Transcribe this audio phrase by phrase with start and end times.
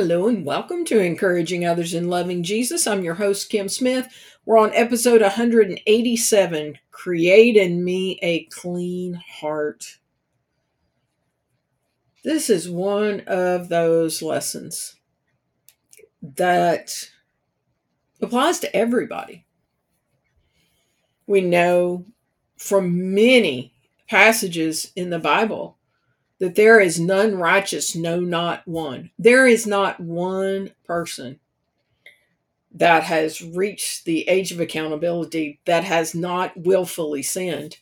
[0.00, 2.86] Hello and welcome to Encouraging Others in Loving Jesus.
[2.86, 4.08] I'm your host, Kim Smith.
[4.46, 9.98] We're on episode 187 Create in Me a Clean Heart.
[12.24, 14.96] This is one of those lessons
[16.22, 17.10] that
[18.22, 19.44] applies to everybody.
[21.26, 22.06] We know
[22.56, 23.74] from many
[24.08, 25.76] passages in the Bible
[26.40, 29.10] that there is none righteous, no, not one.
[29.18, 31.38] There is not one person
[32.72, 37.78] that has reached the age of accountability that has not willfully sinned.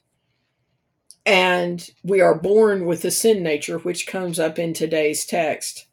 [1.25, 5.87] And we are born with a sin nature, which comes up in today's text.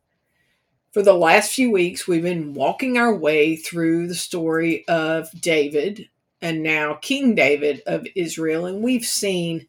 [0.92, 6.10] For the last few weeks, we've been walking our way through the story of David
[6.42, 9.68] and now King David of Israel, and we've seen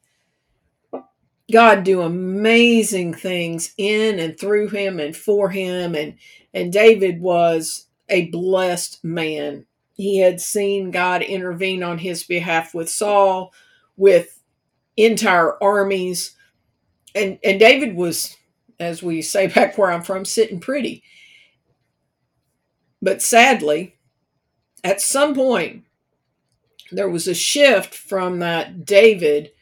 [1.51, 6.17] God do amazing things in and through him and for him and
[6.53, 9.67] and David was a blessed man.
[9.93, 13.53] He had seen God intervene on his behalf with Saul
[13.97, 14.43] with
[14.97, 16.35] entire armies
[17.15, 18.37] and and David was
[18.81, 21.03] as we say back where I'm from sitting pretty.
[23.01, 23.95] But sadly,
[24.83, 25.85] at some point
[26.91, 29.53] there was a shift from that David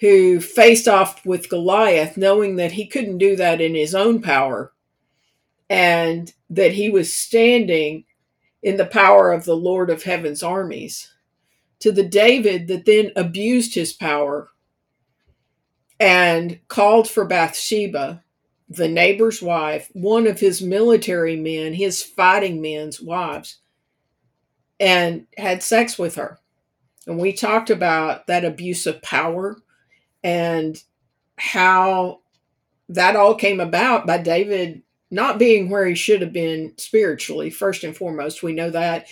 [0.00, 4.72] who faced off with Goliath, knowing that he couldn't do that in his own power
[5.68, 8.04] and that he was standing
[8.62, 11.12] in the power of the Lord of Heaven's armies,
[11.78, 14.48] to the David that then abused his power
[15.98, 18.22] and called for Bathsheba,
[18.68, 23.58] the neighbor's wife, one of his military men, his fighting men's wives,
[24.78, 26.38] and had sex with her.
[27.06, 29.56] And we talked about that abuse of power
[30.22, 30.82] and
[31.36, 32.20] how
[32.88, 37.82] that all came about by David not being where he should have been spiritually, first
[37.82, 38.42] and foremost.
[38.42, 39.08] We know that.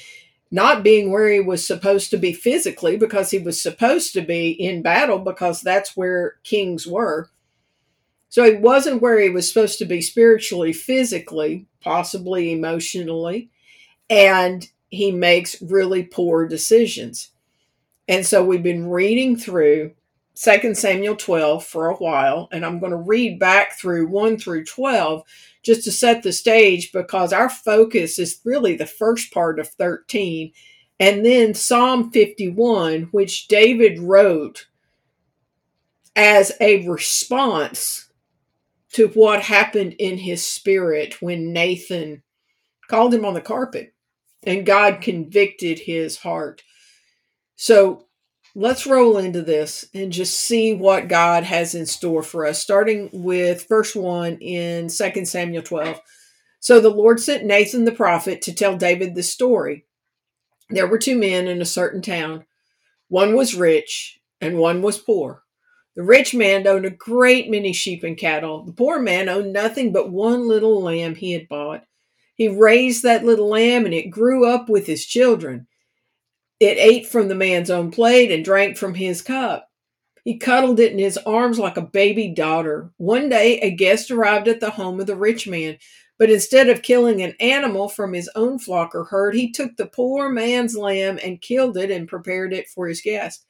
[0.50, 4.50] Not being where he was supposed to be physically, because he was supposed to be
[4.50, 7.30] in battle, because that's where kings were.
[8.30, 13.50] So he wasn't where he was supposed to be spiritually, physically, possibly emotionally.
[14.08, 17.30] And he makes really poor decisions.
[18.06, 19.92] And so we've been reading through
[20.40, 24.64] 2 Samuel 12 for a while, and I'm going to read back through 1 through
[24.64, 25.22] 12
[25.62, 30.52] just to set the stage because our focus is really the first part of 13
[31.00, 34.66] and then Psalm 51, which David wrote
[36.16, 38.10] as a response
[38.92, 42.22] to what happened in his spirit when Nathan
[42.88, 43.94] called him on the carpet
[44.42, 46.62] and God convicted his heart.
[47.54, 48.07] So
[48.54, 53.10] let's roll into this and just see what God has in store for us, starting
[53.12, 56.00] with verse 1 in 2 Samuel 12.
[56.60, 59.84] So the Lord sent Nathan the prophet to tell David the story.
[60.70, 62.44] There were two men in a certain town.
[63.08, 65.42] One was rich and one was poor.
[65.96, 68.64] The rich man owned a great many sheep and cattle.
[68.64, 71.84] The poor man owned nothing but one little lamb he had bought.
[72.34, 75.66] He raised that little lamb and it grew up with his children.
[76.60, 79.68] It ate from the man's own plate and drank from his cup.
[80.24, 82.90] He cuddled it in his arms like a baby daughter.
[82.96, 85.78] One day, a guest arrived at the home of the rich man,
[86.18, 89.86] but instead of killing an animal from his own flock or herd, he took the
[89.86, 93.46] poor man's lamb and killed it and prepared it for his guest.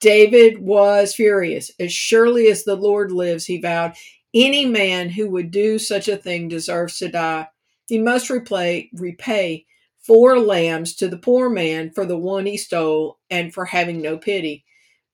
[0.00, 1.70] David was furious.
[1.78, 3.94] As surely as the Lord lives, he vowed,
[4.34, 7.46] any man who would do such a thing deserves to die.
[7.86, 9.66] He must repay, repay
[10.08, 14.18] four lambs to the poor man for the one he stole and for having no
[14.18, 14.64] pity.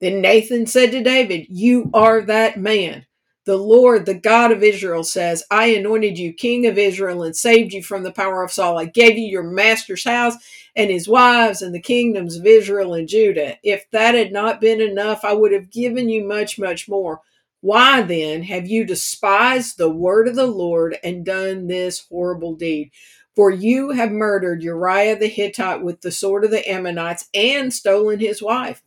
[0.00, 3.06] Then Nathan said to David, You are that man.
[3.46, 7.74] The Lord, the God of Israel, says, I anointed you king of Israel and saved
[7.74, 8.78] you from the power of Saul.
[8.78, 10.36] I gave you your master's house
[10.76, 13.56] and his wives and the kingdoms of Israel and Judah.
[13.64, 17.22] If that had not been enough, I would have given you much, much more.
[17.62, 22.92] Why then have you despised the word of the Lord and done this horrible deed?
[23.36, 28.20] For you have murdered Uriah the Hittite with the sword of the Ammonites and stolen
[28.20, 28.82] his wife.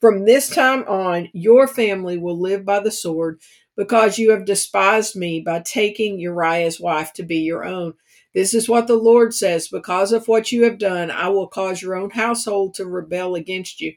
[0.00, 3.40] From this time on, your family will live by the sword
[3.76, 7.94] because you have despised me by taking Uriah's wife to be your own.
[8.34, 11.82] This is what the Lord says Because of what you have done, I will cause
[11.82, 13.94] your own household to rebel against you.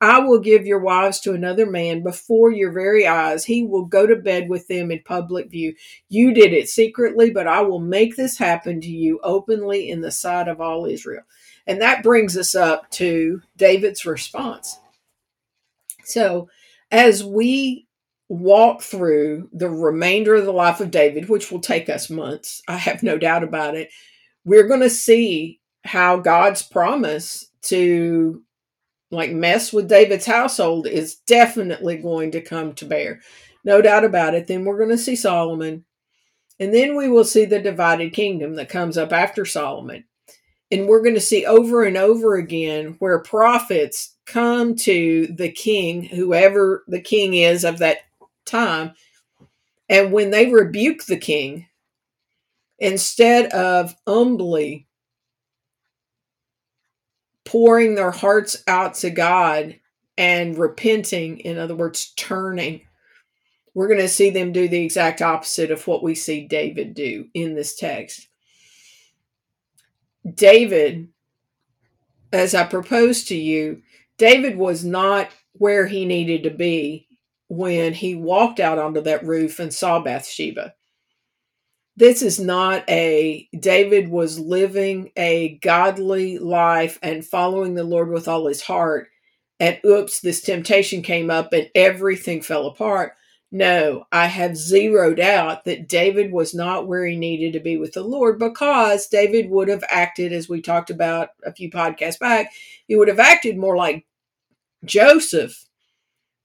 [0.00, 3.44] I will give your wives to another man before your very eyes.
[3.44, 5.74] He will go to bed with them in public view.
[6.08, 10.10] You did it secretly, but I will make this happen to you openly in the
[10.10, 11.22] sight of all Israel.
[11.66, 14.78] And that brings us up to David's response.
[16.04, 16.50] So,
[16.90, 17.86] as we
[18.28, 22.62] walk through the remainder of the life of David, which will take us months.
[22.68, 23.90] I have no doubt about it.
[24.44, 28.42] We're going to see how God's promise to
[29.14, 33.20] like mess with David's household is definitely going to come to bear.
[33.64, 34.46] No doubt about it.
[34.46, 35.84] Then we're going to see Solomon.
[36.60, 40.04] And then we will see the divided kingdom that comes up after Solomon.
[40.70, 46.02] And we're going to see over and over again where prophets come to the king,
[46.02, 47.98] whoever the king is of that
[48.46, 48.92] time,
[49.88, 51.66] and when they rebuke the king,
[52.78, 54.86] instead of humbly
[57.44, 59.78] pouring their hearts out to God
[60.16, 62.82] and repenting, in other words, turning,
[63.74, 67.26] we're going to see them do the exact opposite of what we see David do
[67.34, 68.28] in this text.
[70.32, 71.08] David,
[72.32, 73.82] as I proposed to you,
[74.16, 77.08] David was not where he needed to be
[77.48, 80.74] when he walked out onto that roof and saw Bathsheba.
[81.96, 88.26] This is not a David was living a godly life and following the Lord with
[88.26, 89.08] all his heart.
[89.60, 93.12] And oops, this temptation came up and everything fell apart.
[93.52, 97.92] No, I have zeroed out that David was not where he needed to be with
[97.92, 102.50] the Lord because David would have acted, as we talked about a few podcasts back,
[102.88, 104.04] he would have acted more like
[104.84, 105.63] Joseph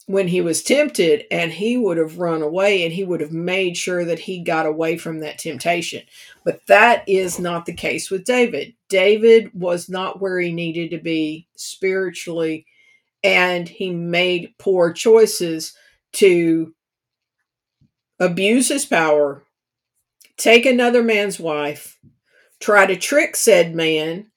[0.09, 3.77] when he was tempted and he would have run away and he would have made
[3.77, 6.01] sure that he got away from that temptation.
[6.43, 8.73] But that is not the case with David.
[8.89, 12.65] David was not where he needed to be spiritually
[13.23, 15.73] and he made poor choices
[16.13, 16.73] to
[18.19, 19.43] abuse his power,
[20.37, 21.99] take another man's wife,
[22.59, 24.31] try to trick said man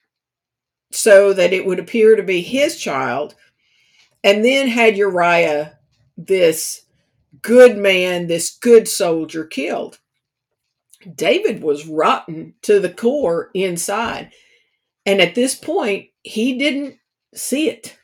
[0.91, 3.35] so that it would appear to be his child
[4.25, 5.79] and then had Uriah,
[6.17, 6.85] this
[7.41, 9.99] good man, this good soldier, killed.
[11.15, 14.33] David was rotten to the core inside.
[15.05, 16.99] And at this point, he didn't
[17.35, 17.99] see it.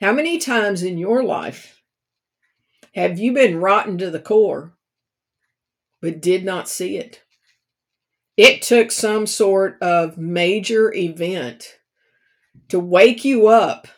[0.00, 1.80] How many times in your life
[2.94, 4.74] have you been rotten to the core
[6.02, 7.22] but did not see it?
[8.36, 11.78] It took some sort of major event
[12.68, 13.88] to wake you up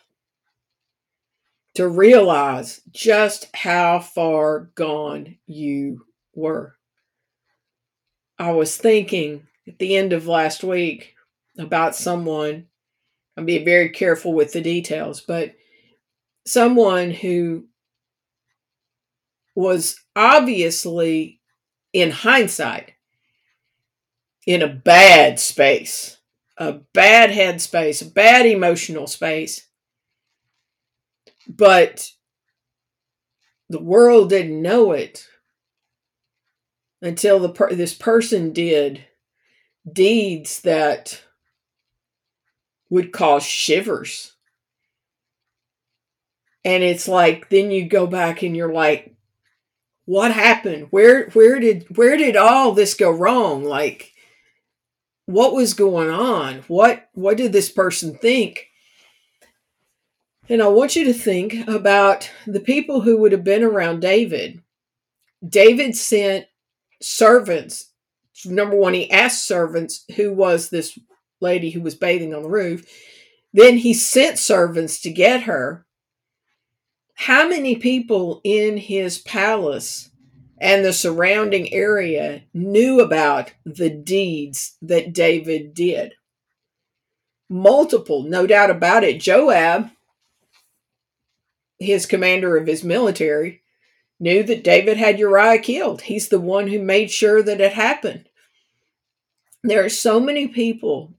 [1.79, 6.05] to realize just how far gone you
[6.35, 6.75] were.
[8.37, 11.15] I was thinking at the end of last week
[11.57, 12.65] about someone,
[13.37, 15.55] I'm being very careful with the details, but
[16.45, 17.67] someone who
[19.55, 21.39] was obviously,
[21.93, 22.91] in hindsight,
[24.45, 26.17] in a bad space,
[26.57, 29.68] a bad headspace, a bad emotional space
[31.49, 32.11] but
[33.69, 35.27] the world didn't know it
[37.01, 39.03] until the per- this person did
[39.91, 41.23] deeds that
[42.89, 44.33] would cause shivers.
[46.63, 49.15] And it's like then you go back and you're like
[50.05, 50.87] what happened?
[50.89, 53.63] Where where did where did all this go wrong?
[53.63, 54.11] Like
[55.25, 56.63] what was going on?
[56.67, 58.68] What what did this person think?
[60.49, 64.63] And I want you to think about the people who would have been around David.
[65.47, 66.47] David sent
[67.01, 67.93] servants.
[68.45, 70.97] Number one, he asked servants who was this
[71.39, 72.83] lady who was bathing on the roof.
[73.53, 75.85] Then he sent servants to get her.
[77.13, 80.09] How many people in his palace
[80.57, 86.13] and the surrounding area knew about the deeds that David did?
[87.49, 89.21] Multiple, no doubt about it.
[89.21, 89.89] Joab
[91.79, 93.61] his commander of his military,
[94.19, 96.01] knew that David had Uriah killed.
[96.01, 98.27] He's the one who made sure that it happened.
[99.63, 101.13] There are so many people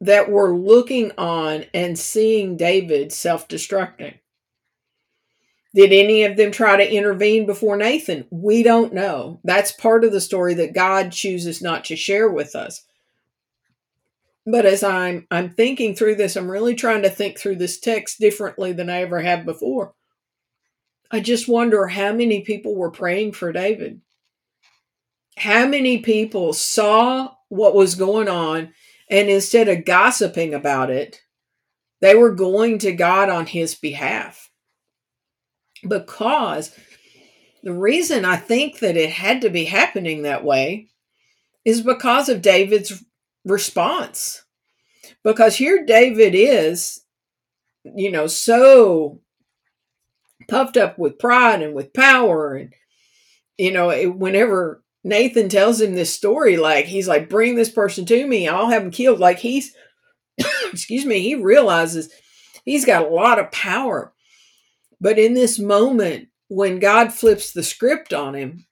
[0.00, 4.14] that were looking on and seeing David self destructing.
[5.74, 8.26] Did any of them try to intervene before Nathan?
[8.30, 9.40] We don't know.
[9.44, 12.84] That's part of the story that God chooses not to share with us.
[14.50, 18.18] But as I'm I'm thinking through this, I'm really trying to think through this text
[18.18, 19.94] differently than I ever have before.
[21.10, 24.00] I just wonder how many people were praying for David.
[25.36, 28.72] How many people saw what was going on
[29.10, 31.20] and instead of gossiping about it,
[32.00, 34.50] they were going to God on his behalf.
[35.86, 36.74] Because
[37.62, 40.88] the reason I think that it had to be happening that way
[41.64, 43.02] is because of David's
[43.44, 44.44] response.
[45.24, 47.00] Because here David is,
[47.84, 49.20] you know, so
[50.48, 52.54] puffed up with pride and with power.
[52.54, 52.72] And,
[53.56, 58.04] you know, it, whenever Nathan tells him this story, like, he's like, bring this person
[58.06, 59.18] to me, I'll have him killed.
[59.18, 59.74] Like, he's,
[60.72, 62.12] excuse me, he realizes
[62.64, 64.12] he's got a lot of power.
[65.00, 68.66] But in this moment, when God flips the script on him,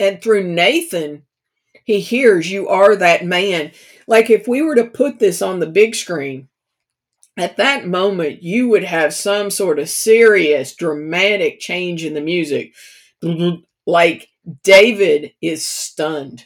[0.00, 1.24] and through Nathan,
[1.88, 3.72] he hears, You are that man.
[4.06, 6.48] Like if we were to put this on the big screen,
[7.34, 12.74] at that moment, you would have some sort of serious, dramatic change in the music.
[13.86, 14.28] Like
[14.64, 16.44] David is stunned.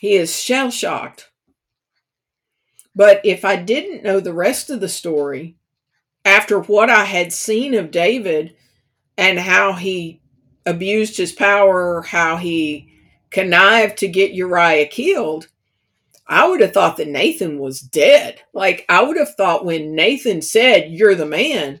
[0.00, 1.30] He is shell shocked.
[2.94, 5.56] But if I didn't know the rest of the story,
[6.24, 8.56] after what I had seen of David
[9.18, 10.22] and how he
[10.64, 12.95] abused his power, how he
[13.30, 15.48] connived to get Uriah killed,
[16.26, 18.40] I would have thought that Nathan was dead.
[18.52, 21.80] Like, I would have thought when Nathan said, You're the man,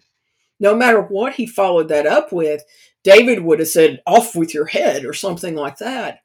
[0.60, 2.62] no matter what he followed that up with,
[3.02, 6.20] David would have said, Off with your head or something like that.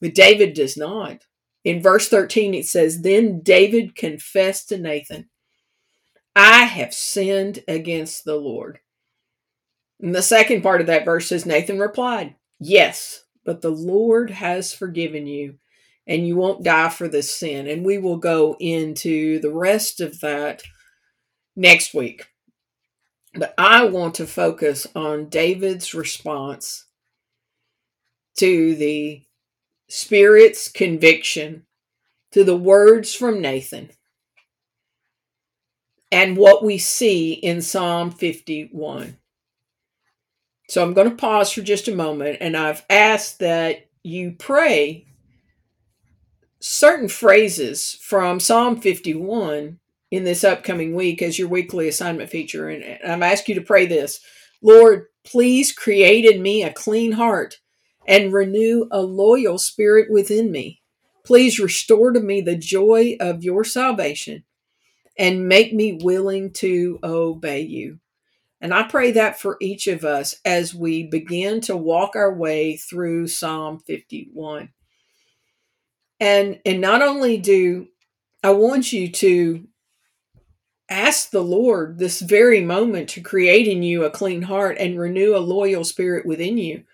[0.00, 1.24] But David does not.
[1.64, 5.28] In verse 13, it says, Then David confessed to Nathan,
[6.34, 8.78] I have sinned against the Lord.
[10.00, 14.74] And the second part of that verse says, Nathan replied, Yes, but the Lord has
[14.74, 15.54] forgiven you,
[16.06, 17.68] and you won't die for this sin.
[17.68, 20.62] And we will go into the rest of that
[21.54, 22.26] next week.
[23.34, 26.86] But I want to focus on David's response
[28.38, 29.22] to the
[29.88, 31.66] Spirit's conviction,
[32.32, 33.90] to the words from Nathan,
[36.10, 39.16] and what we see in Psalm 51.
[40.68, 45.06] So I'm going to pause for just a moment and I've asked that you pray
[46.60, 49.78] certain phrases from Psalm 51
[50.10, 52.68] in this upcoming week as your weekly assignment feature.
[52.68, 54.20] And I've asked you to pray this
[54.62, 57.60] Lord, please create in me a clean heart
[58.06, 60.80] and renew a loyal spirit within me.
[61.24, 64.44] Please restore to me the joy of your salvation
[65.18, 67.98] and make me willing to obey you.
[68.60, 72.76] And I pray that for each of us as we begin to walk our way
[72.76, 74.70] through Psalm 51.
[76.18, 77.88] And and not only do
[78.42, 79.66] I want you to
[80.88, 85.36] ask the Lord this very moment to create in you a clean heart and renew
[85.36, 86.84] a loyal spirit within you.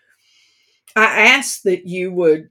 [0.97, 2.51] I ask that you would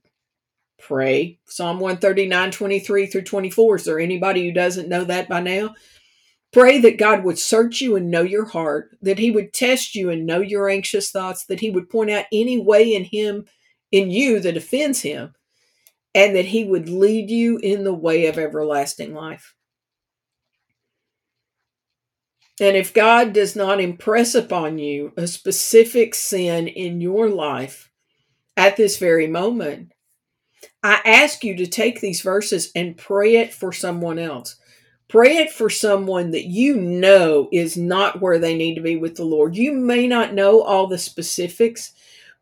[0.80, 3.76] pray Psalm 139, 23 through 24.
[3.76, 5.74] Is there anybody who doesn't know that by now?
[6.52, 10.10] Pray that God would search you and know your heart, that He would test you
[10.10, 13.46] and know your anxious thoughts, that He would point out any way in Him,
[13.92, 15.34] in you that offends Him,
[16.14, 19.56] and that He would lead you in the way of everlasting life.
[22.60, 27.90] And if God does not impress upon you a specific sin in your life
[28.56, 29.94] at this very moment,
[30.84, 34.58] I ask you to take these verses and pray it for someone else.
[35.12, 39.18] Pray it for someone that you know is not where they need to be with
[39.18, 39.58] the Lord.
[39.58, 41.92] You may not know all the specifics,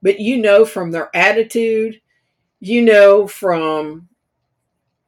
[0.04, 2.00] but you know from their attitude,
[2.60, 4.08] you know from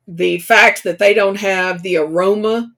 [0.08, 2.74] the fact that they don't have the aroma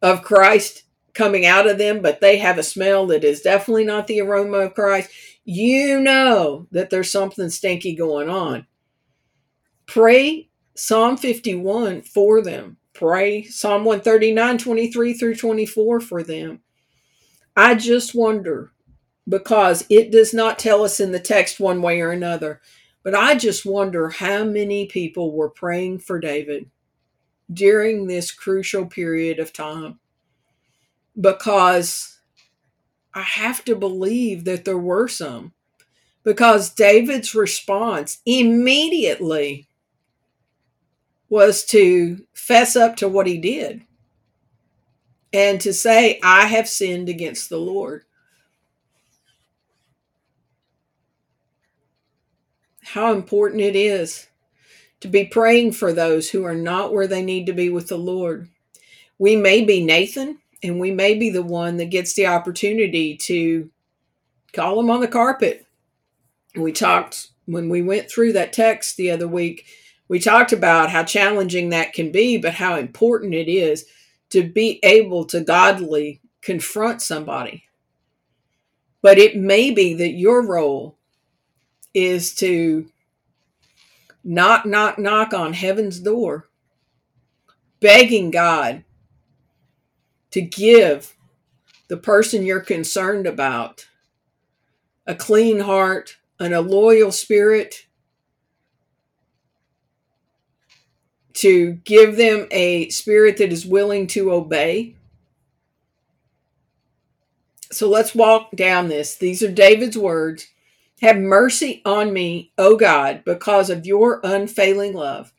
[0.00, 4.06] of Christ coming out of them, but they have a smell that is definitely not
[4.06, 5.10] the aroma of Christ.
[5.44, 8.66] You know that there's something stinky going on.
[9.84, 16.60] Pray Psalm 51 for them pray Psalm 139, 23 through 24 for them.
[17.56, 18.72] I just wonder
[19.28, 22.60] because it does not tell us in the text one way or another,
[23.02, 26.70] but I just wonder how many people were praying for David
[27.52, 29.98] during this crucial period of time.
[31.18, 32.18] Because
[33.14, 35.52] I have to believe that there were some.
[36.24, 39.68] Because David's response immediately
[41.28, 43.82] was to fess up to what he did
[45.32, 48.04] and to say, I have sinned against the Lord.
[52.82, 54.28] How important it is
[55.00, 57.98] to be praying for those who are not where they need to be with the
[57.98, 58.48] Lord.
[59.18, 63.70] We may be Nathan, and we may be the one that gets the opportunity to
[64.52, 65.66] call them on the carpet.
[66.54, 69.66] We talked when we went through that text the other week
[70.08, 73.86] we talked about how challenging that can be, but how important it is
[74.30, 77.64] to be able to godly confront somebody.
[79.02, 80.98] But it may be that your role
[81.94, 82.88] is to
[84.22, 86.48] knock, knock, knock on heaven's door,
[87.80, 88.84] begging God
[90.32, 91.16] to give
[91.88, 93.86] the person you're concerned about,
[95.06, 97.85] a clean heart, and a loyal spirit,
[101.36, 104.94] to give them a spirit that is willing to obey.
[107.70, 109.16] So let's walk down this.
[109.16, 110.46] These are David's words.
[111.02, 115.32] Have mercy on me, O God, because of your unfailing love.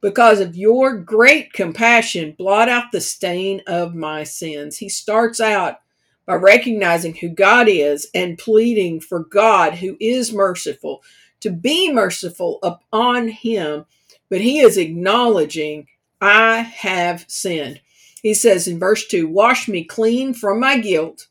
[0.00, 4.78] Because of your great compassion, blot out the stain of my sins.
[4.78, 5.80] He starts out
[6.24, 11.02] by recognizing who God is and pleading for God, who is merciful,
[11.40, 13.86] to be merciful upon him.
[14.32, 17.82] But he is acknowledging, I have sinned.
[18.22, 21.28] He says in verse 2 Wash me clean from my guilt,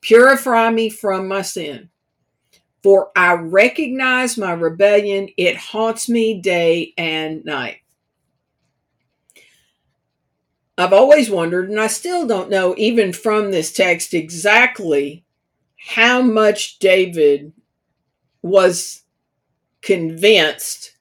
[0.00, 1.90] purify me from my sin.
[2.82, 7.82] For I recognize my rebellion, it haunts me day and night.
[10.76, 15.24] I've always wondered, and I still don't know, even from this text, exactly
[15.76, 17.52] how much David
[18.42, 19.04] was
[19.82, 20.96] convinced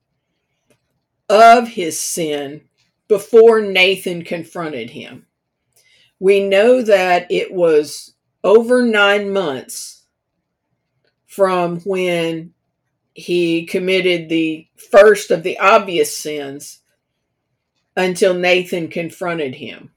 [1.29, 2.61] of his sin
[3.07, 5.25] before Nathan confronted him.
[6.19, 10.05] We know that it was over nine months
[11.27, 12.53] from when
[13.13, 16.79] he committed the first of the obvious sins
[17.95, 19.91] until Nathan confronted him.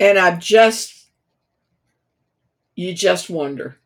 [0.00, 1.10] And I just,
[2.74, 3.78] you just wonder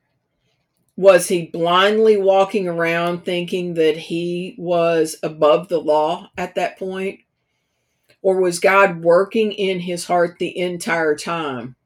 [0.96, 7.20] was he blindly walking around thinking that he was above the law at that point?
[8.22, 11.76] Or was God working in his heart the entire time?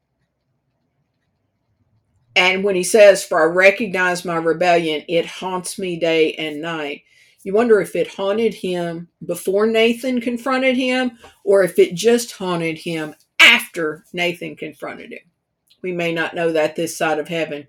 [2.35, 7.03] And when he says, For I recognize my rebellion, it haunts me day and night.
[7.43, 12.77] You wonder if it haunted him before Nathan confronted him or if it just haunted
[12.77, 15.19] him after Nathan confronted him.
[15.81, 17.67] We may not know that this side of heaven.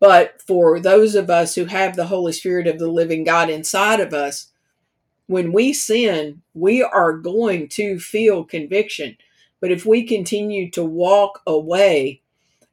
[0.00, 4.00] But for those of us who have the Holy Spirit of the living God inside
[4.00, 4.52] of us,
[5.26, 9.16] when we sin, we are going to feel conviction.
[9.60, 12.22] But if we continue to walk away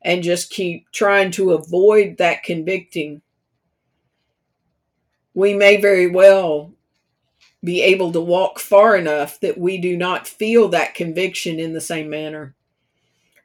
[0.01, 3.21] and just keep trying to avoid that convicting
[5.35, 6.73] we may very well
[7.63, 11.81] be able to walk far enough that we do not feel that conviction in the
[11.81, 12.55] same manner.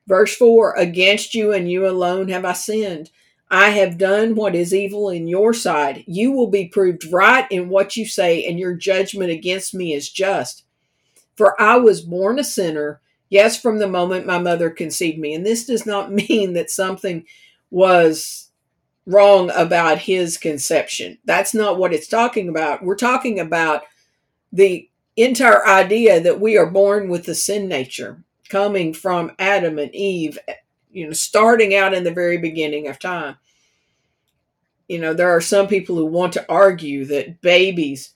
[0.07, 3.11] Verse 4 Against you and you alone have I sinned.
[3.51, 6.05] I have done what is evil in your sight.
[6.07, 10.09] You will be proved right in what you say, and your judgment against me is
[10.09, 10.65] just.
[11.37, 15.35] For I was born a sinner, yes, from the moment my mother conceived me.
[15.35, 17.25] And this does not mean that something
[17.71, 18.51] was
[19.07, 21.19] wrong about his conception.
[21.25, 22.85] That's not what it's talking about.
[22.85, 23.83] We're talking about
[24.53, 29.95] the entire idea that we are born with the sin nature coming from Adam and
[29.95, 30.39] Eve,
[30.92, 33.37] you know, starting out in the very beginning of time.
[34.88, 38.14] You know, there are some people who want to argue that babies,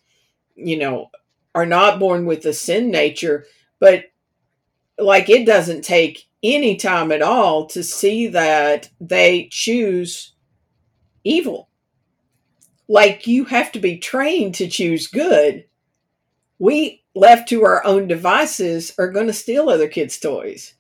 [0.57, 1.11] you know,
[1.55, 3.47] are not born with a sin nature,
[3.79, 4.07] but
[4.99, 10.35] like it doesn't take any time at all to see that they choose
[11.23, 11.69] evil.
[12.89, 15.65] Like you have to be trained to choose good.
[16.59, 20.75] We, left to our own devices, are going to steal other kids' toys.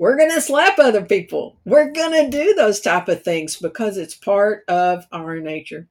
[0.00, 1.58] We're going to slap other people.
[1.66, 5.88] We're going to do those type of things because it's part of our nature.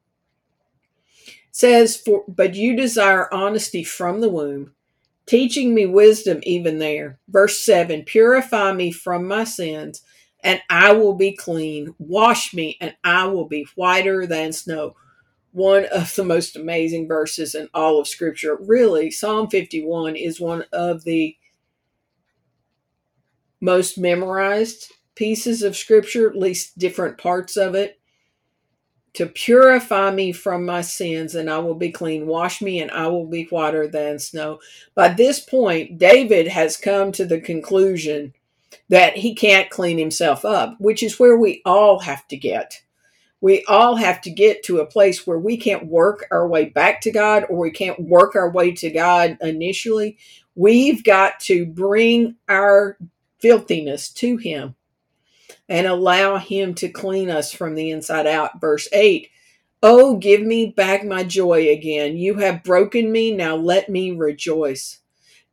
[1.27, 4.71] It says, for, but you desire honesty from the womb,
[5.27, 7.19] teaching me wisdom even there.
[7.29, 10.01] Verse 7 Purify me from my sins
[10.43, 11.93] and I will be clean.
[11.99, 14.95] Wash me, and I will be whiter than snow.
[15.51, 18.57] One of the most amazing verses in all of Scripture.
[18.59, 21.35] Really, Psalm 51 is one of the
[23.61, 27.99] most memorized pieces of Scripture, at least different parts of it.
[29.13, 32.27] To purify me from my sins, and I will be clean.
[32.27, 34.59] Wash me, and I will be whiter than snow.
[34.95, 38.33] By this point, David has come to the conclusion
[38.89, 42.81] that he can't clean himself up, which is where we all have to get.
[43.41, 47.01] We all have to get to a place where we can't work our way back
[47.01, 50.17] to God or we can't work our way to God initially.
[50.55, 52.97] We've got to bring our
[53.39, 54.75] filthiness to Him
[55.67, 58.59] and allow Him to clean us from the inside out.
[58.61, 59.29] Verse 8
[59.81, 62.17] Oh, give me back my joy again.
[62.17, 63.31] You have broken me.
[63.31, 64.99] Now let me rejoice.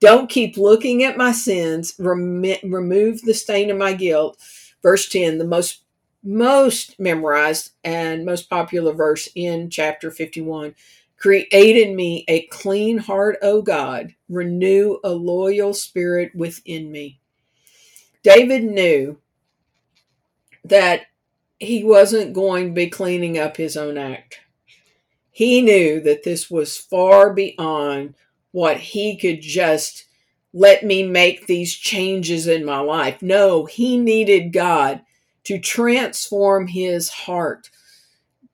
[0.01, 1.95] Don't keep looking at my sins.
[1.99, 4.37] Rem- remove the stain of my guilt.
[4.83, 5.83] Verse 10, the most
[6.25, 10.75] most memorized and most popular verse in chapter 51.
[11.17, 14.15] Create in me a clean heart, O God.
[14.29, 17.21] Renew a loyal spirit within me.
[18.27, 19.19] David knew
[20.65, 21.03] that
[21.61, 24.41] he wasn't going to be cleaning up his own act.
[25.31, 28.17] He knew that this was far beyond
[28.51, 30.07] what he could just
[30.53, 33.23] let me make these changes in my life.
[33.23, 35.03] No, he needed God
[35.45, 37.71] to transform his heart.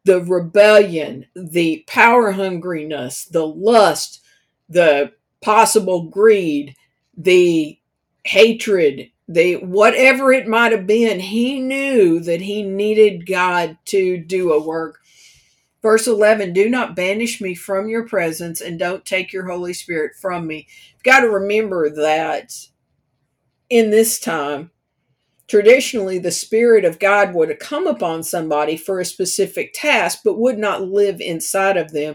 [0.04, 4.20] The rebellion, the power hungriness, the lust,
[4.68, 6.76] the possible greed,
[7.16, 7.78] the
[8.24, 9.11] hatred,
[9.62, 15.00] whatever it might have been, he knew that he needed God to do a work.
[15.82, 20.12] Verse 11, do not banish me from your presence and don't take your Holy Spirit
[20.20, 20.68] from me.
[20.94, 22.52] You've got to remember that
[23.68, 24.70] in this time,
[25.48, 30.58] traditionally the Spirit of God would come upon somebody for a specific task, but would
[30.58, 32.14] not live inside of them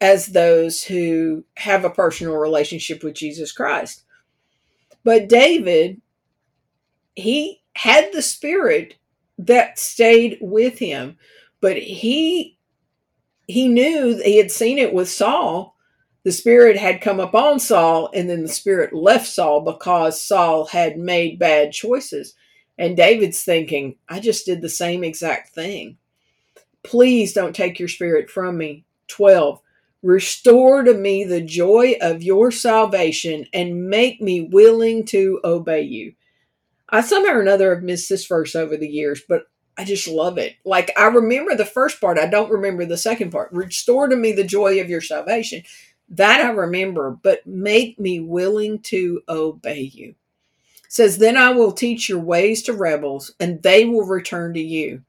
[0.00, 4.04] as those who have a personal relationship with Jesus Christ.
[5.04, 6.00] But David,
[7.14, 8.96] he had the Spirit
[9.38, 11.16] that stayed with him,
[11.60, 12.58] but he
[13.46, 15.76] he knew he had seen it with Saul.
[16.22, 20.96] The Spirit had come upon Saul, and then the Spirit left Saul because Saul had
[20.96, 22.34] made bad choices.
[22.78, 25.98] And David's thinking, I just did the same exact thing.
[26.82, 28.84] Please don't take your spirit from me.
[29.08, 29.60] 12.
[30.02, 36.14] Restore to me the joy of your salvation and make me willing to obey you.
[36.94, 40.38] I somehow or another have missed this verse over the years, but I just love
[40.38, 40.54] it.
[40.64, 43.52] Like I remember the first part, I don't remember the second part.
[43.52, 45.64] Restore to me the joy of your salvation.
[46.08, 50.10] That I remember, but make me willing to obey you.
[50.84, 54.60] It says, Then I will teach your ways to rebels, and they will return to
[54.60, 55.02] you.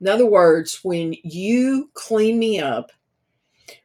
[0.00, 2.90] In other words, when you clean me up,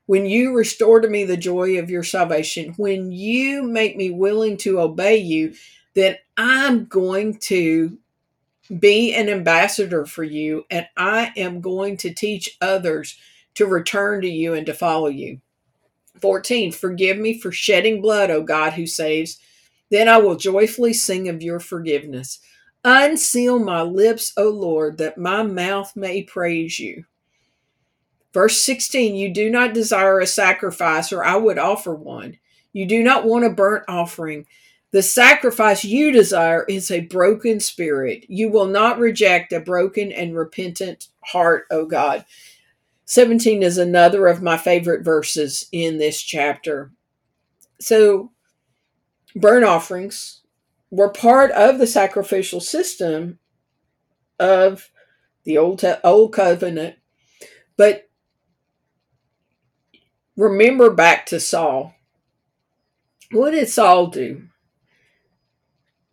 [0.08, 4.58] when you restore to me the joy of your salvation, when you make me willing
[4.58, 5.54] to obey you,
[5.94, 7.98] then I'm going to
[8.80, 13.18] be an ambassador for you, and I am going to teach others
[13.56, 15.42] to return to you and to follow you.
[16.22, 16.72] 14.
[16.72, 19.40] Forgive me for shedding blood, O God who saves.
[19.90, 22.40] Then I will joyfully sing of your forgiveness.
[22.84, 27.06] Unseal my lips, O Lord, that my mouth may praise you.
[28.34, 32.38] Verse 16 You do not desire a sacrifice, or I would offer one.
[32.74, 34.46] You do not want a burnt offering.
[34.92, 38.26] The sacrifice you desire is a broken spirit.
[38.30, 42.26] You will not reject a broken and repentant heart, O God.
[43.06, 46.92] 17 is another of my favorite verses in this chapter.
[47.80, 48.32] So,
[49.36, 50.42] burnt offerings
[50.90, 53.40] were part of the sacrificial system
[54.40, 54.90] of
[55.44, 56.96] the old old covenant
[57.76, 58.10] but
[60.36, 61.96] remember back to Saul
[63.32, 64.44] what did Saul do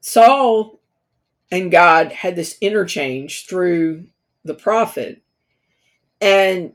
[0.07, 0.81] Saul
[1.51, 4.05] and God had this interchange through
[4.45, 5.23] the prophet.
[6.21, 6.75] And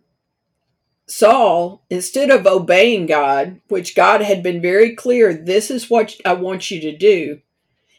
[1.06, 6.34] Saul, instead of obeying God, which God had been very clear, this is what I
[6.34, 7.42] want you to do,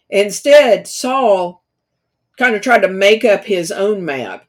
[0.09, 1.65] instead, Saul
[2.37, 4.49] kind of tried to make up his own map.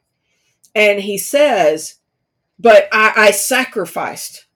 [0.74, 2.00] And he says,
[2.58, 4.48] But I, I sacrificed.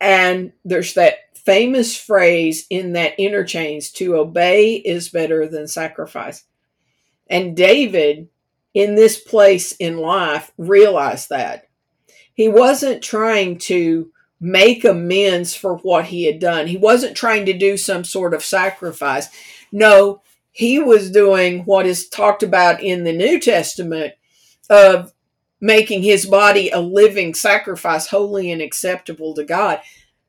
[0.00, 6.44] And there's that famous phrase in that interchange to obey is better than sacrifice.
[7.28, 8.28] And David,
[8.72, 11.68] in this place in life, realized that.
[12.32, 17.52] He wasn't trying to make amends for what he had done, he wasn't trying to
[17.52, 19.28] do some sort of sacrifice.
[19.72, 24.14] No, he was doing what is talked about in the New Testament
[24.70, 25.12] of
[25.60, 29.80] making his body a living sacrifice, holy and acceptable to God.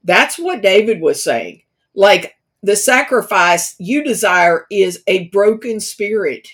[0.06, 1.64] That's what David was saying.
[1.96, 6.48] Like the sacrifice you desire is a broken spirit.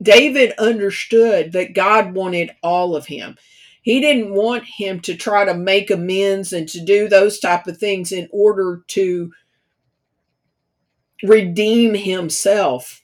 [0.00, 3.36] David understood that God wanted all of him.
[3.82, 7.78] He didn't want him to try to make amends and to do those type of
[7.78, 9.32] things in order to
[11.22, 13.01] redeem himself.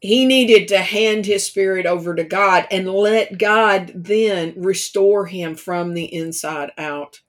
[0.00, 5.54] He needed to hand his spirit over to God and let God then restore him
[5.54, 7.20] from the inside out.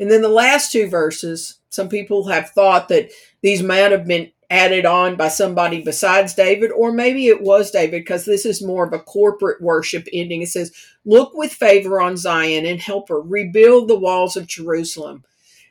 [0.00, 3.10] And then the last two verses, some people have thought that
[3.42, 8.00] these might have been added on by somebody besides David, or maybe it was David,
[8.00, 10.42] because this is more of a corporate worship ending.
[10.42, 10.72] It says,
[11.04, 15.24] Look with favor on Zion and help her rebuild the walls of Jerusalem.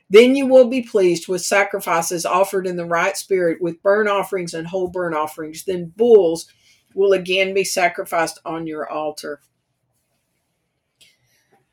[0.10, 4.54] Then you will be pleased with sacrifices offered in the right spirit, with burnt offerings
[4.54, 5.66] and whole burnt offerings.
[5.66, 6.48] Then bulls
[6.94, 9.42] will again be sacrificed on your altar.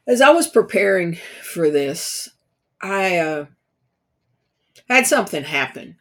[0.07, 2.29] As I was preparing for this,
[2.81, 3.47] I uh,
[4.89, 5.97] had something happen.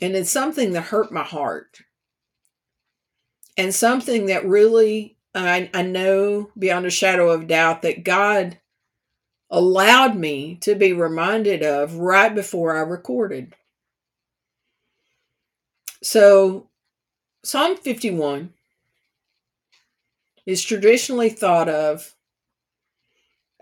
[0.00, 1.78] And it's something that hurt my heart.
[3.56, 8.58] And something that really, I, I know beyond a shadow of doubt that God
[9.50, 13.54] allowed me to be reminded of right before I recorded.
[16.02, 16.68] So,
[17.44, 18.52] Psalm 51
[20.46, 22.14] is traditionally thought of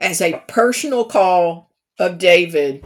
[0.01, 2.85] as a personal call of David,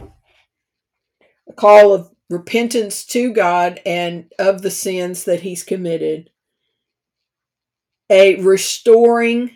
[1.49, 6.29] a call of repentance to God and of the sins that he's committed,
[8.09, 9.51] a restoring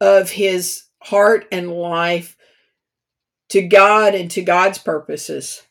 [0.00, 2.36] of his heart and life
[3.50, 5.62] to God and to God's purposes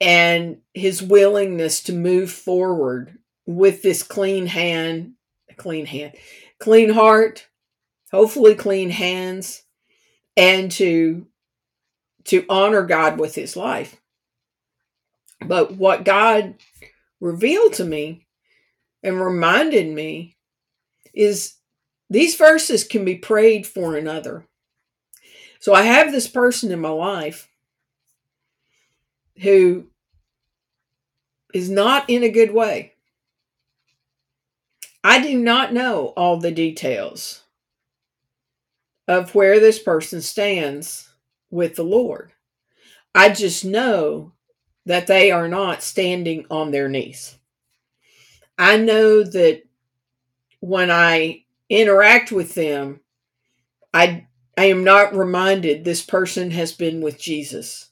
[0.00, 5.14] and his willingness to move forward with this clean hand,
[5.56, 6.14] clean hand,
[6.58, 7.46] clean heart,
[8.10, 9.62] hopefully clean hands,
[10.36, 11.26] and to
[12.24, 14.00] to honor God with his life.
[15.44, 16.54] But what God
[17.20, 18.26] revealed to me
[19.02, 20.36] and reminded me
[21.12, 21.54] is
[22.12, 24.44] these verses can be prayed for another.
[25.60, 27.48] So I have this person in my life
[29.40, 29.86] who
[31.54, 32.94] is not in a good way.
[35.02, 37.42] I do not know all the details
[39.08, 41.08] of where this person stands
[41.50, 42.32] with the Lord.
[43.14, 44.32] I just know
[44.86, 47.36] that they are not standing on their knees.
[48.58, 49.62] I know that
[50.60, 51.41] when I
[51.72, 53.00] interact with them,
[53.92, 57.88] I I am not reminded this person has been with Jesus.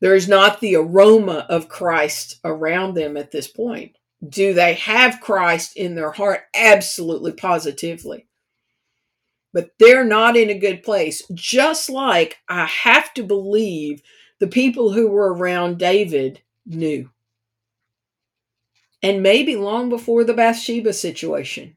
[0.00, 3.96] There is not the aroma of Christ around them at this point.
[4.28, 6.40] Do they have Christ in their heart?
[6.54, 8.26] Absolutely, positively.
[9.52, 11.22] But they're not in a good place.
[11.32, 14.02] Just like I have to believe
[14.40, 17.10] the people who were around David knew.
[19.02, 21.76] And maybe long before the Bathsheba situation.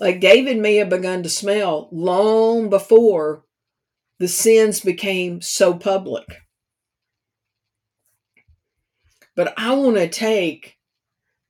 [0.00, 3.44] Like David may have begun to smell long before
[4.18, 6.24] the sins became so public.
[9.36, 10.78] But I want to take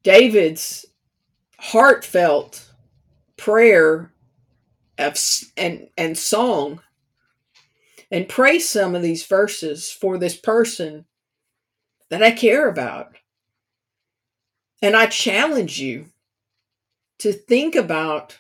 [0.03, 0.85] David's
[1.59, 2.73] heartfelt
[3.37, 4.13] prayer
[4.99, 5.17] of,
[5.57, 6.81] and, and song
[8.11, 11.05] and pray some of these verses for this person
[12.09, 13.17] that I care about.
[14.83, 16.07] And I challenge you
[17.21, 18.39] to think about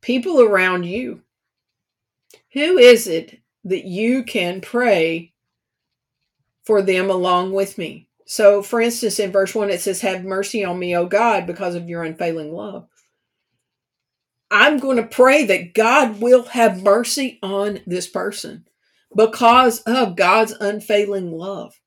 [0.00, 1.22] people around you.
[2.52, 5.32] Who is it that you can pray
[6.64, 8.08] for them along with me?
[8.24, 11.74] So, for instance, in verse 1, it says, Have mercy on me, O God, because
[11.74, 12.88] of your unfailing love.
[14.50, 18.66] I'm going to pray that God will have mercy on this person
[19.14, 21.78] because of God's unfailing love.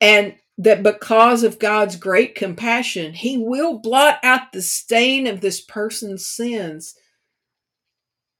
[0.00, 5.60] And that because of God's great compassion, He will blot out the stain of this
[5.60, 6.94] person's sins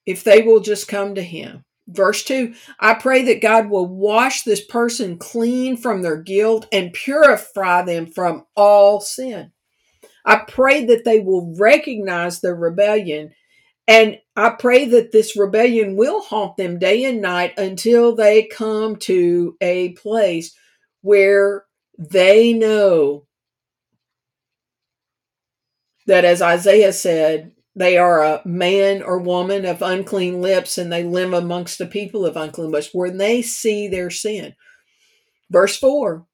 [0.07, 1.65] if they will just come to Him.
[1.87, 6.93] Verse 2 I pray that God will wash this person clean from their guilt and
[6.93, 9.53] purify them from all sin.
[10.25, 13.35] I pray that they will recognize their rebellion
[13.87, 18.97] and I pray that this rebellion will haunt them day and night until they come
[19.01, 20.57] to a place
[21.03, 21.65] where
[21.99, 23.27] they know
[26.07, 31.03] that, as Isaiah said, they are a man or woman of unclean lips and they
[31.03, 34.55] live amongst the people of unclean lips when they see their sin.
[35.51, 36.27] Verse 4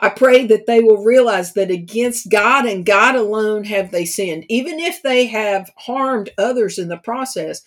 [0.00, 4.44] I pray that they will realize that against God and God alone have they sinned.
[4.48, 7.62] Even if they have harmed others in the process,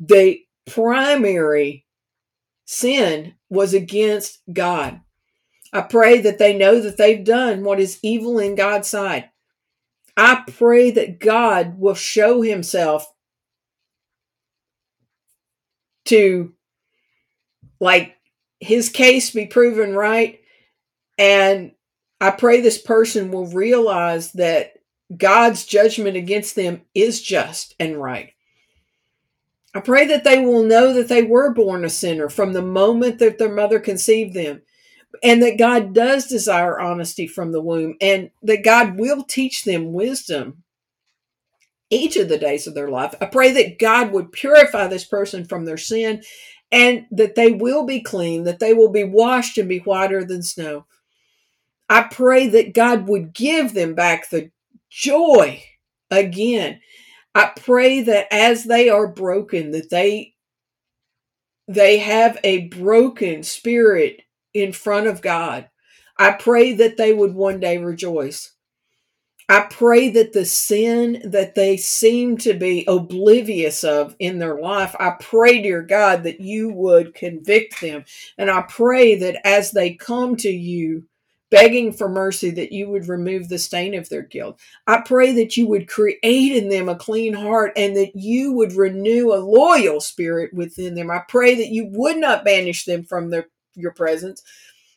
[0.00, 1.84] the primary
[2.64, 5.00] sin was against God.
[5.76, 9.28] I pray that they know that they've done what is evil in God's sight.
[10.16, 13.12] I pray that God will show himself
[16.06, 16.54] to
[17.78, 18.16] like
[18.58, 20.40] his case be proven right
[21.18, 21.72] and
[22.22, 24.78] I pray this person will realize that
[25.14, 28.32] God's judgment against them is just and right.
[29.74, 33.18] I pray that they will know that they were born a sinner from the moment
[33.18, 34.62] that their mother conceived them
[35.22, 39.92] and that God does desire honesty from the womb, and that God will teach them
[39.92, 40.62] wisdom
[41.90, 43.14] each of the days of their life.
[43.20, 46.22] I pray that God would purify this person from their sin
[46.72, 50.42] and that they will be clean, that they will be washed and be whiter than
[50.42, 50.86] snow.
[51.88, 54.50] I pray that God would give them back the
[54.90, 55.62] joy
[56.10, 56.80] again.
[57.34, 60.34] I pray that as they are broken, that they
[61.68, 64.22] they have a broken spirit
[64.62, 65.68] in front of God.
[66.18, 68.52] I pray that they would one day rejoice.
[69.48, 74.96] I pray that the sin that they seem to be oblivious of in their life,
[74.98, 78.04] I pray, dear God, that you would convict them.
[78.38, 81.04] And I pray that as they come to you,
[81.48, 84.58] begging for mercy, that you would remove the stain of their guilt.
[84.88, 88.72] I pray that you would create in them a clean heart and that you would
[88.72, 91.08] renew a loyal spirit within them.
[91.08, 94.42] I pray that you would not banish them from their, your presence.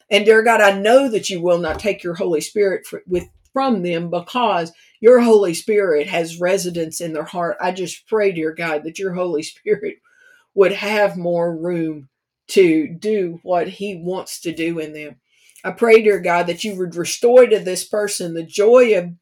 [0.10, 3.28] And dear God, I know that you will not take your Holy Spirit for, with
[3.54, 7.58] from them because your Holy Spirit has residence in their heart.
[7.62, 9.98] I just pray, dear God, that your Holy Spirit
[10.54, 12.10] would have more room
[12.50, 15.16] to do what He wants to do in them.
[15.64, 19.14] I pray, dear God, that you would restore to this person the joy of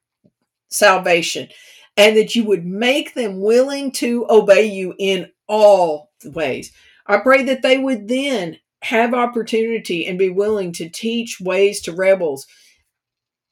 [0.70, 1.50] salvation
[1.96, 6.72] and that you would make them willing to obey you in all ways.
[7.08, 11.92] I pray that they would then have opportunity and be willing to teach ways to
[11.92, 12.48] rebels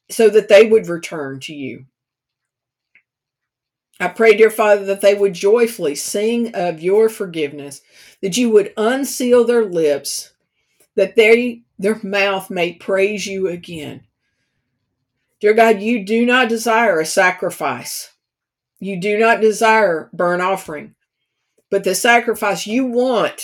[0.10, 1.86] so that they would return to you.
[4.00, 7.82] I pray, dear Father, that they would joyfully sing of your forgiveness,
[8.22, 10.34] that you would unseal their lips,
[10.96, 14.06] that they their mouth may praise you again.
[15.42, 18.14] Dear God, you do not desire a sacrifice.
[18.80, 20.96] You do not desire burnt offering.
[21.70, 23.42] But the sacrifice you want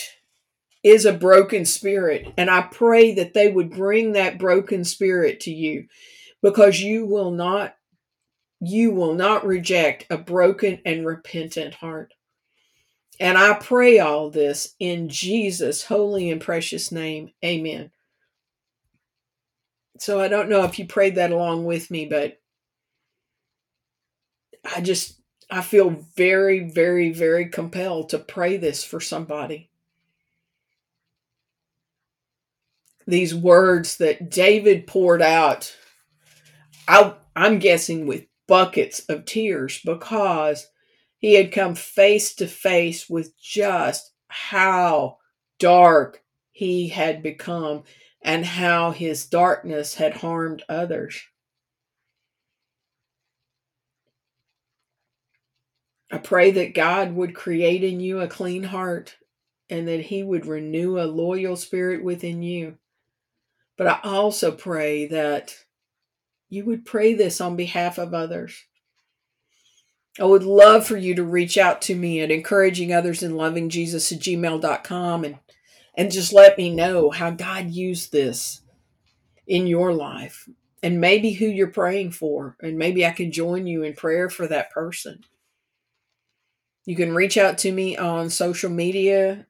[0.84, 2.34] is a broken spirit.
[2.38, 5.88] And I pray that they would bring that broken spirit to you
[6.41, 7.76] because you will not
[8.63, 12.13] you will not reject a broken and repentant heart.
[13.20, 17.32] And I pray all this in Jesus' holy and precious name.
[17.44, 17.89] Amen.
[19.98, 22.39] So I don't know if you prayed that along with me, but
[24.63, 29.70] I just I feel very very very compelled to pray this for somebody.
[33.12, 35.76] These words that David poured out
[36.88, 40.65] I, I'm guessing with buckets of tears because
[41.17, 45.17] he had come face to face with just how
[45.60, 47.84] dark he had become
[48.21, 51.21] and how his darkness had harmed others.
[56.10, 59.17] I pray that God would create in you a clean heart
[59.69, 62.78] and that he would renew a loyal spirit within you.
[63.82, 65.56] But I also pray that
[66.50, 68.65] you would pray this on behalf of others.
[70.20, 73.70] I would love for you to reach out to me at encouraging others in loving
[73.70, 75.39] Jesus at gmail.com and,
[75.98, 78.62] and just let me know how God used this
[79.48, 80.48] in your life
[80.84, 82.58] and maybe who you're praying for.
[82.62, 85.22] And maybe I can join you in prayer for that person.
[86.86, 89.48] You can reach out to me on social media.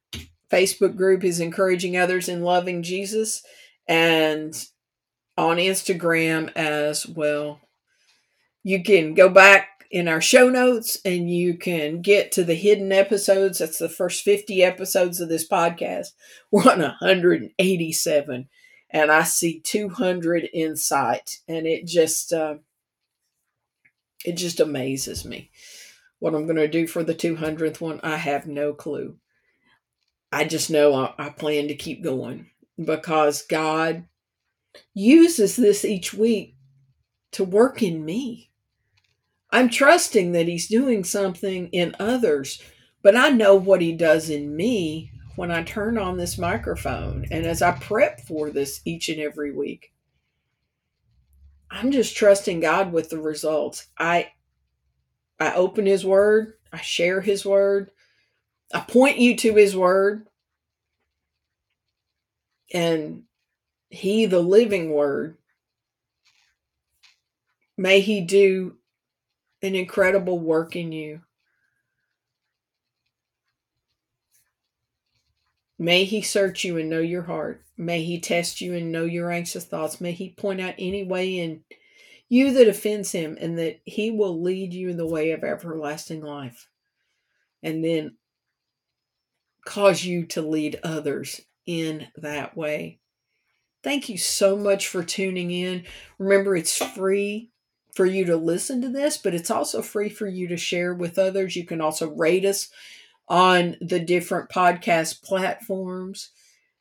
[0.50, 3.44] Facebook group is encouraging others in loving Jesus.
[3.88, 4.56] And
[5.38, 7.62] on Instagram as well.
[8.64, 12.92] You can go back in our show notes and you can get to the hidden
[12.92, 13.58] episodes.
[13.58, 16.10] That's the first 50 episodes of this podcast.
[16.52, 18.50] We're on 187
[18.92, 22.56] and I see 200 in sight and it just uh,
[24.24, 25.50] it just amazes me.
[26.20, 29.16] What I'm going to do for the 200th one, I have no clue.
[30.32, 32.51] I just know I, I plan to keep going
[32.86, 34.06] because God
[34.94, 36.56] uses this each week
[37.32, 38.50] to work in me.
[39.52, 42.62] I'm trusting that He's doing something in others,
[43.02, 47.46] but I know what He does in me when I turn on this microphone and
[47.46, 49.92] as I prep for this each and every week.
[51.70, 53.88] I'm just trusting God with the results.
[53.98, 54.32] I
[55.40, 57.90] I open his word, I share his word,
[58.74, 60.28] I point you to his word.
[62.74, 63.24] And
[63.90, 65.38] he, the living word,
[67.78, 68.78] may he do
[69.62, 71.22] an incredible work in you.
[75.78, 77.64] May he search you and know your heart.
[77.76, 80.00] May he test you and know your anxious thoughts.
[80.00, 81.64] May he point out any way in
[82.30, 86.22] you that offends him and that he will lead you in the way of everlasting
[86.22, 86.70] life.
[87.64, 88.16] And then
[89.66, 93.00] cause you to lead others in that way.
[93.84, 95.86] Thank you so much for tuning in.
[96.20, 97.50] Remember, it's free
[97.96, 101.18] for you to listen to this, but it's also free for you to share with
[101.18, 101.56] others.
[101.56, 102.70] You can also rate us
[103.28, 106.32] on the different podcast platforms.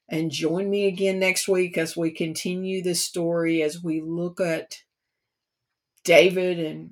[0.09, 4.83] And join me again next week as we continue this story, as we look at
[6.03, 6.91] David and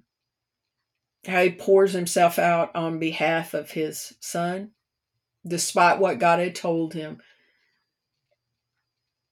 [1.26, 4.70] how he pours himself out on behalf of his son,
[5.44, 7.20] despite what God had told him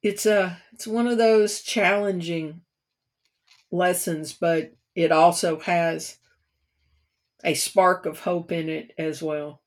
[0.06, 2.60] it's a it's one of those challenging
[3.72, 6.18] lessons, but it also has
[7.42, 9.62] a spark of hope in it as well.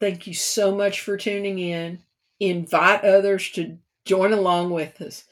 [0.00, 2.00] Thank you so much for tuning in.
[2.40, 5.24] Invite others to join along with us.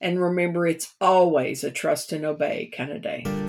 [0.00, 3.43] And remember, it's always a trust and obey kind of day.